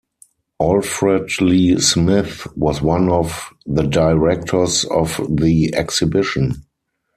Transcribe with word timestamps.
Alfred 0.59 1.29
Lee 1.41 1.79
Smith 1.79 2.47
was 2.57 2.81
one 2.81 3.07
of 3.11 3.51
the 3.67 3.83
directors 3.83 4.83
of 4.85 5.21
the 5.29 5.75
exhibition. 5.75 6.65